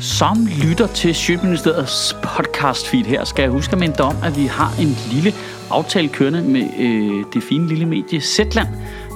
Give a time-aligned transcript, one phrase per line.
[0.00, 4.46] som lytter til Sjøministeriets podcast feed her, skal jeg huske at minde om, at vi
[4.46, 5.32] har en lille
[5.70, 8.68] aftale kørende med øh, det fine lille medie Zetland,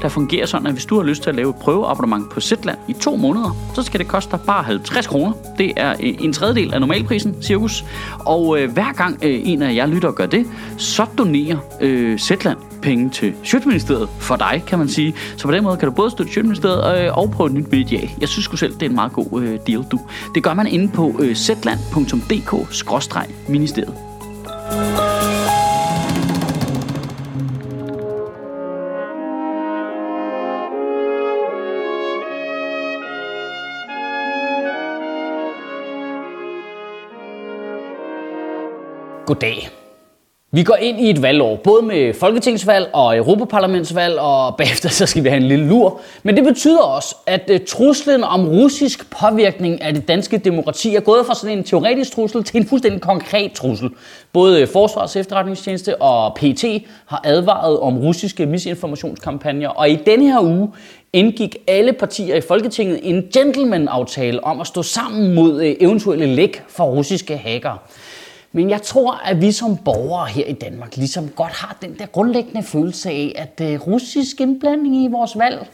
[0.03, 2.79] der fungerer sådan, at hvis du har lyst til at lave et prøveabonnement på Zetland
[2.89, 5.33] i to måneder, så skal det koste dig bare 50 kroner.
[5.59, 7.85] Det er øh, en tredjedel af normalprisen, cirkus.
[8.19, 10.47] Og øh, hver gang øh, en af jer lytter gør det,
[10.79, 15.15] så donerer øh, Zetland penge til Sjøtministeriet for dig, kan man sige.
[15.37, 18.11] Så på den måde kan du både støtte Sjøtministeriet øh, og prøve et nyt medie
[18.21, 20.01] Jeg synes sgu selv, det er en meget god øh, deal, du.
[20.35, 23.95] Det gør man inde på øh, zland.dk-ministeriet.
[39.27, 39.84] Goddag.
[40.55, 45.25] Vi går ind i et valgår, både med folketingsvalg og europaparlamentsvalg, og bagefter så skal
[45.25, 46.01] vi have en lille lur.
[46.23, 51.01] Men det betyder også, at øh, truslen om russisk påvirkning af det danske demokrati er
[51.01, 53.91] gået fra sådan en teoretisk trussel til en fuldstændig konkret trussel.
[54.33, 56.65] Både øh, Forsvars efterretningstjeneste og PT
[57.07, 60.71] har advaret om russiske misinformationskampagner, og i denne her uge
[61.13, 66.63] indgik alle partier i Folketinget en gentleman-aftale om at stå sammen mod øh, eventuelle læk
[66.69, 67.79] fra russiske hackere.
[68.57, 72.07] Men jeg tror, at vi som borgere her i Danmark ligesom godt har den der
[72.07, 75.67] grundlæggende følelse af, at øh, russisk indblanding i vores valg,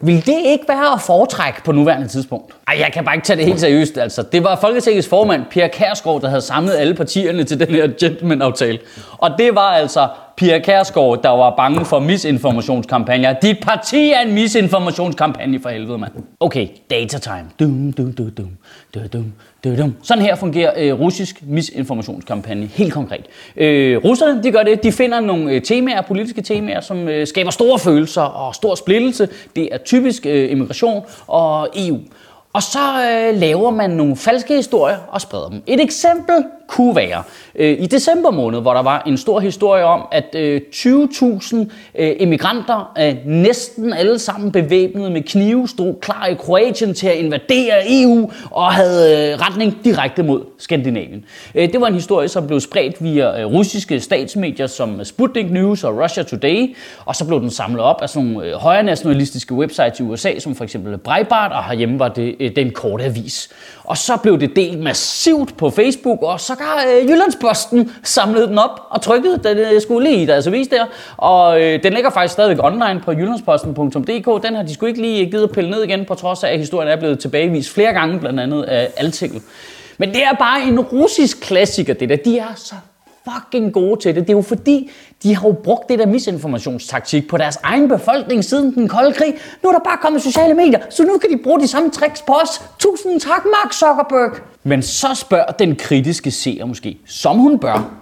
[0.00, 2.54] vil det ikke være at foretrække på nuværende tidspunkt?
[2.68, 4.22] Ej, jeg kan bare ikke tage det helt seriøst, altså.
[4.22, 8.78] Det var Folketingets formand, Pia Kærsgaard, der havde samlet alle partierne til den her gentleman-aftale.
[9.18, 13.32] Og det var altså Pia Kærsgaard, der var bange for misinformationskampagner.
[13.32, 16.12] Dit parti er en misinformationskampagne for helvede, mand.
[16.40, 17.44] Okay, data time.
[17.60, 18.50] Dum, dum, dum, dum,
[18.94, 19.32] dum, dum,
[19.64, 19.94] dum, dum.
[20.02, 23.26] Sådan her fungerer øh, russisk misinformationskampagne helt konkret.
[23.56, 24.82] Øh, russerne, de gør det.
[24.82, 29.28] De finder nogle øh, temaer, politiske temaer, som øh, skaber store følelser og stor splittelse.
[29.58, 31.98] Det er typisk øh, immigration og EU.
[32.52, 35.62] Og så øh, laver man nogle falske historier og spreder dem.
[35.66, 37.22] Et eksempel kunne være
[37.54, 41.56] øh, i december måned, hvor der var en stor historie om, at øh, 20.000
[41.94, 47.74] emigranter, øh, næsten alle sammen bevæbnet med knive, stod klar i Kroatien til at invadere
[47.88, 51.24] EU og havde retning direkte mod Skandinavien.
[51.54, 56.22] Det var en historie, som blev spredt via russiske statsmedier som Sputnik News og Russia
[56.22, 60.38] Today, og så blev den samlet op af sådan nogle højre nationalistiske websites i USA,
[60.38, 63.48] som for eksempel Breitbart, og herhjemme var det den korte avis.
[63.84, 68.58] Og så blev det delt massivt på Facebook, og så sågar øh, Jyllandsposten samlede den
[68.58, 70.86] op og trykkede den øh, skulle lige i deres avis der.
[71.16, 74.42] Og øh, den ligger faktisk stadigvæk online på jyllandsposten.dk.
[74.46, 76.58] Den har de sgu ikke lige givet at pille ned igen, på trods af, at
[76.58, 79.42] historien er blevet tilbagevist flere gange, blandt andet af Altinget.
[79.98, 82.16] Men det er bare en russisk klassiker, det der.
[82.16, 82.74] De er så
[83.34, 84.22] fucking gode til det.
[84.22, 84.90] Det er jo fordi,
[85.22, 89.34] de har jo brugt det der misinformationstaktik på deres egen befolkning siden den kolde krig.
[89.62, 92.22] Nu er der bare kommet sociale medier, så nu kan de bruge de samme tricks
[92.22, 92.62] på os.
[92.78, 94.32] Tusind tak, Mark Zuckerberg.
[94.64, 97.98] Men så spørger den kritiske seer måske, som hun bør,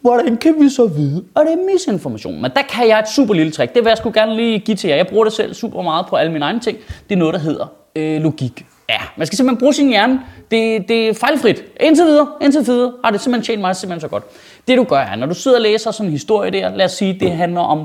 [0.00, 2.42] hvordan kan vi så vide, at det er misinformation?
[2.42, 3.74] Men der kan jeg et super lille trick.
[3.74, 4.96] Det vil jeg skulle gerne lige give til jer.
[4.96, 6.78] Jeg bruger det selv super meget på alle mine egne ting.
[7.08, 8.66] Det er noget, der hedder øh, logik.
[8.88, 10.20] Ja, man skal simpelthen bruge sin hjerne.
[10.50, 11.64] Det, det er fejlfrit.
[11.80, 14.24] Indtil videre, indtil videre har det simpelthen tjent mig simpelthen så godt.
[14.68, 16.92] Det du gør er, når du sidder og læser sådan en historie der, lad os
[16.92, 17.78] sige, det handler om,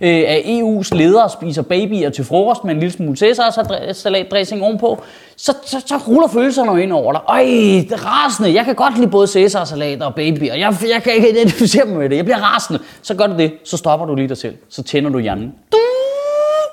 [0.00, 5.02] øh, at EU's ledere spiser babyer til frokost med en lille smule Cæsar-salatdressing ovenpå,
[5.36, 7.20] så, så, så ruller følelserne ind over dig.
[7.28, 8.54] Øj, det er rasende.
[8.54, 10.54] Jeg kan godt lide både Cæsar-salat og babyer.
[10.54, 12.16] Jeg, jeg kan ikke identificere mig med det.
[12.16, 12.80] Jeg bliver rasende.
[13.02, 13.52] Så gør du det.
[13.64, 14.56] Så stopper du lige dig selv.
[14.68, 15.54] Så tænder du hjernen.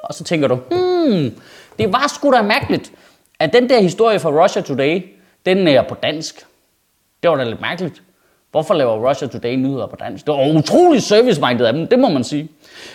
[0.04, 1.32] Og så tænker du, hmm,
[1.80, 2.92] det var sgu da mærkeligt,
[3.40, 5.02] at den der historie fra Russia Today,
[5.46, 6.46] den er på dansk.
[7.24, 8.04] Det var da lidt mærkeligt.
[8.52, 10.26] Hvorfor laver Russia Today nyheder på dansk?
[10.26, 12.50] Det var utrolig service-minded af dem, det må man sige.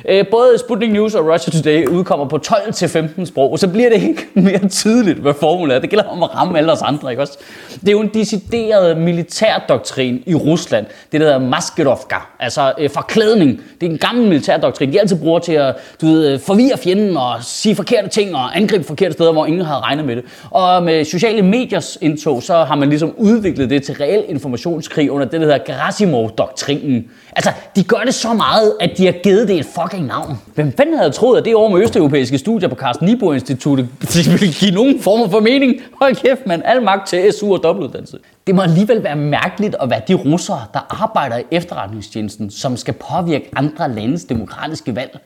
[0.08, 4.02] Øh, både Sputnik News og Russia Today udkommer på 12-15 sprog, og så bliver det
[4.02, 5.80] ikke mere tydeligt, hvad formålet er.
[5.80, 7.38] Det gælder om at ramme alle os andre, ikke også?
[7.80, 10.86] Det er jo en decideret militærdoktrin i Rusland.
[11.12, 13.60] Det der hedder maskerovka, altså øh, forklædning.
[13.80, 17.16] Det er en gammel militærdoktrin, de altid bruger til at du ved, øh, forvirre fjenden
[17.16, 20.24] og sige forkerte ting og angribe forkerte steder, hvor ingen havde regnet med det.
[20.50, 25.26] Og med sociale mediers indtog, så har man ligesom udviklet det til reel informationskrig under
[25.26, 27.04] det, der hedder Gerasimov-doktrinen.
[27.36, 30.38] Altså, de gør det så meget, at de har givet det et fucking navn.
[30.54, 33.88] Hvem fanden havde troet, at det over med østeuropæiske studier på Carsten Nibo Instituttet
[34.40, 35.80] ville give nogen form for mening?
[36.00, 36.62] Hold kæft, man.
[36.64, 38.18] Al magt til SU og dobbeltuddannelse.
[38.46, 42.94] Det må alligevel være mærkeligt at være de russere, der arbejder i efterretningstjenesten, som skal
[42.94, 45.18] påvirke andre landes demokratiske valg.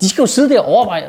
[0.00, 1.04] De skal jo sidde der og overveje,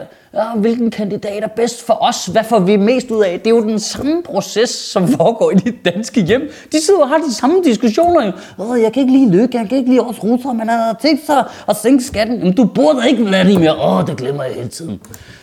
[0.56, 2.26] hvilken kandidat er bedst for os?
[2.26, 3.40] Hvad får vi mest ud af?
[3.40, 6.52] Det er jo den samme proces, som foregår i de danske hjem.
[6.72, 8.32] De sidder og har de samme diskussioner jo.
[8.64, 11.26] Åh, jeg kan ikke lide lykke, jeg kan ikke lide også russer, man har tænkt
[11.26, 12.38] sig at sænke skatten.
[12.38, 13.72] Jamen, du burde ikke Vladimir.
[13.72, 15.00] Åh, det glemmer jeg hele tiden.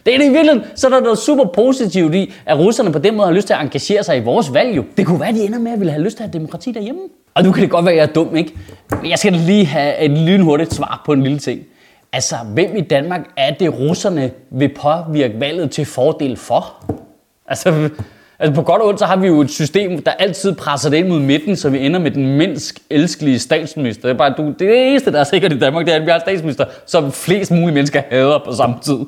[0.07, 3.17] Det er det i virkeligheden, så er noget super positivt i, at russerne på den
[3.17, 4.85] måde har lyst til at engagere sig i vores valg jo.
[4.97, 6.73] Det kunne være, at de ender med at ville have lyst til at have demokrati
[6.73, 7.01] derhjemme.
[7.35, 8.53] Og nu kan det godt være, at jeg er dum, ikke?
[9.03, 11.61] Men jeg skal lige have et lynhurtigt svar på en lille ting.
[12.15, 16.85] Altså, hvem i Danmark er det, russerne vil påvirke valget til fordel for?
[17.47, 17.91] Altså,
[18.39, 20.97] altså på godt og ondt, så har vi jo et system, der altid presser det
[20.97, 24.09] ind mod midten, så vi ender med den mindst elskelige statsminister.
[24.09, 26.11] Det er bare du, det eneste, der er sikkert i Danmark, det er, at vi
[26.11, 28.99] har en statsminister, som flest mulige mennesker hader på samme tid.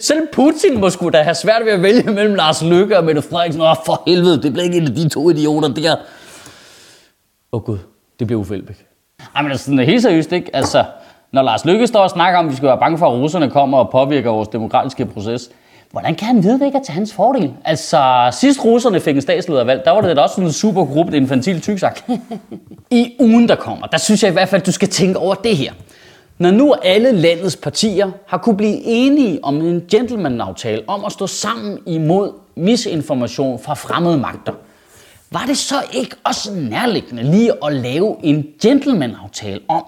[0.00, 3.22] Selv Putin må sgu da have svært ved at vælge mellem Lars Løkke og Mette
[3.22, 3.62] Frederiksen.
[3.62, 5.92] Åh, for helvede, det bliver ikke en af de to idioter der.
[5.92, 5.98] Åh
[7.52, 7.78] oh, gud,
[8.18, 8.86] det bliver Uffe Elbæk.
[9.36, 10.56] Ej, men altså, helt seriøst, ikke?
[10.56, 10.84] Altså,
[11.34, 13.50] når Lars Lykke står og snakker om, at vi skal være bange for, at russerne
[13.50, 15.50] kommer og påvirker vores demokratiske proces,
[15.90, 17.52] hvordan kan han vide, det ikke er til hans fordel?
[17.64, 21.16] Altså, sidst russerne fik en statsledervalg, der var det da også sådan en super gruppe
[21.16, 22.00] infantil tyksak.
[22.90, 25.34] I ugen, der kommer, der synes jeg i hvert fald, at du skal tænke over
[25.34, 25.72] det her.
[26.38, 31.26] Når nu alle landets partier har kunne blive enige om en gentleman-aftale om at stå
[31.26, 34.52] sammen imod misinformation fra fremmede magter,
[35.30, 39.84] var det så ikke også nærliggende lige at lave en gentleman-aftale om,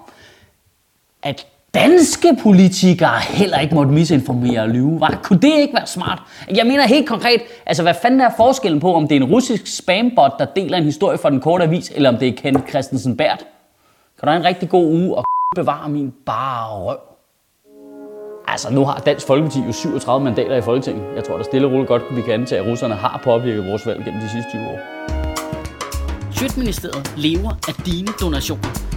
[1.27, 4.99] at danske politikere heller ikke måtte misinformere og lyve.
[4.99, 5.19] Var?
[5.23, 6.21] Kunne det ikke være smart?
[6.55, 9.77] Jeg mener helt konkret, altså hvad fanden er forskellen på, om det er en russisk
[9.77, 13.17] spambot, der deler en historie fra den korte avis, eller om det er Kenneth Christensen
[13.17, 13.39] Bært?
[14.19, 15.23] Kan du have en rigtig god uge og
[15.55, 16.97] bevare min bare røv?
[18.47, 21.15] Altså, nu har Dansk Folkeparti jo 37 mandater i Folketinget.
[21.15, 23.87] Jeg tror, der stille og roligt godt, vi kan antage, at russerne har påvirket vores
[23.87, 24.79] valg gennem de sidste 20 år.
[26.31, 28.96] Sjøtministeriet lever af dine donationer.